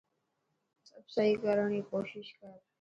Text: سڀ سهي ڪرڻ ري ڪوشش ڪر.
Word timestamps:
سڀ 0.87 1.03
سهي 1.15 1.33
ڪرڻ 1.43 1.65
ري 1.73 1.81
ڪوشش 1.91 2.27
ڪر. 2.39 2.55